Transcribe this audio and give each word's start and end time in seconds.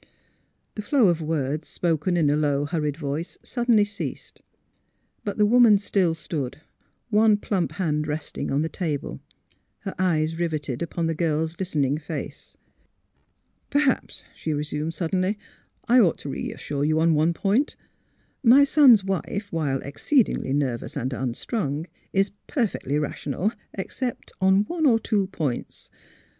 The 0.73 0.81
flow 0.81 1.09
of 1.09 1.21
words, 1.21 1.67
spoken 1.67 2.17
in 2.17 2.31
a 2.31 2.35
low, 2.35 2.65
hurried 2.65 2.97
voice, 2.97 3.37
suddenly 3.43 3.85
ceased. 3.85 4.41
But 5.23 5.37
the 5.37 5.45
woman 5.45 5.77
still 5.77 6.15
stood, 6.15 6.59
one 7.11 7.37
plump 7.37 7.73
hand 7.73 8.07
resting 8.07 8.49
on 8.49 8.63
the 8.63 8.67
table, 8.67 9.19
her 9.81 9.93
eyes 9.99 10.39
riveted 10.39 10.81
upon 10.81 11.05
the 11.05 11.13
girl's 11.13 11.55
listening 11.59 11.99
face.'' 11.99 12.57
Perhaps," 13.69 14.23
she 14.35 14.53
resumed, 14.53 14.95
suddenly," 14.95 15.37
I 15.87 15.99
ought 15.99 16.17
to 16.21 16.29
reassure 16.29 16.83
you 16.83 16.99
on 16.99 17.13
one 17.13 17.35
point: 17.35 17.75
my 18.43 18.63
son's 18.63 19.03
wife, 19.03 19.49
while 19.51 19.81
exceedingly 19.83 20.51
nervous 20.51 20.97
and 20.97 21.13
unstrung, 21.13 21.85
is 22.11 22.31
perfectly 22.47 22.97
ra 22.97 23.11
tional 23.13 23.53
except 23.75 24.31
on 24.41 24.63
one 24.63 24.87
or 24.87 24.99
two 24.99 25.27
points. 25.27 25.91